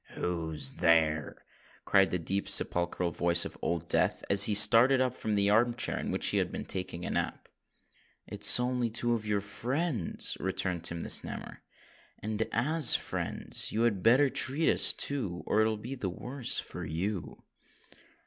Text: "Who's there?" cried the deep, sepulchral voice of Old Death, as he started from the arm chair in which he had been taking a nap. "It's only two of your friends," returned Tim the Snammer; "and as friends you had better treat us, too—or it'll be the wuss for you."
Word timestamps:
"Who's 0.15 0.73
there?" 0.73 1.45
cried 1.85 2.09
the 2.09 2.17
deep, 2.17 2.49
sepulchral 2.49 3.11
voice 3.11 3.45
of 3.45 3.55
Old 3.61 3.87
Death, 3.87 4.23
as 4.31 4.45
he 4.45 4.55
started 4.55 5.13
from 5.13 5.35
the 5.35 5.51
arm 5.51 5.75
chair 5.75 5.99
in 5.99 6.09
which 6.09 6.29
he 6.29 6.37
had 6.37 6.51
been 6.51 6.65
taking 6.65 7.05
a 7.05 7.11
nap. 7.11 7.47
"It's 8.25 8.59
only 8.59 8.89
two 8.89 9.13
of 9.13 9.27
your 9.27 9.41
friends," 9.41 10.37
returned 10.39 10.85
Tim 10.85 11.01
the 11.01 11.11
Snammer; 11.11 11.57
"and 12.17 12.41
as 12.51 12.95
friends 12.95 13.71
you 13.71 13.83
had 13.83 14.01
better 14.01 14.31
treat 14.31 14.71
us, 14.71 14.91
too—or 14.91 15.61
it'll 15.61 15.77
be 15.77 15.93
the 15.93 16.09
wuss 16.09 16.57
for 16.59 16.83
you." 16.83 17.43